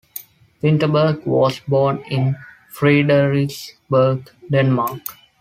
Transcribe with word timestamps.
Vinterberg 0.63 1.27
was 1.27 1.59
born 1.59 1.99
in 2.09 2.35
Frederiksberg, 2.73 4.31
Denmark. 4.49 5.01